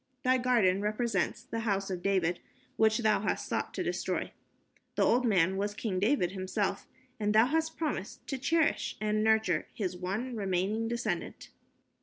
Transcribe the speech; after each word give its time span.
Thy 0.23 0.39
garden 0.39 0.81
represents 0.81 1.43
the 1.43 1.59
House 1.59 1.91
of 1.91 2.01
David 2.01 2.39
which 2.75 2.97
thou 2.97 3.19
hast 3.21 3.47
sought 3.47 3.71
to 3.75 3.83
destroy. 3.83 4.31
The 4.95 5.03
old 5.05 5.25
man 5.27 5.57
was 5.57 5.75
King 5.75 5.99
David 5.99 6.31
himself, 6.31 6.87
and 7.19 7.35
thou 7.35 7.45
hast 7.45 7.77
promised 7.77 8.25
to 8.25 8.39
cherish 8.39 8.97
and 8.99 9.23
nurture 9.23 9.67
his 9.75 9.95
one 9.95 10.35
remaining 10.35 10.87
descendant." 10.87 11.49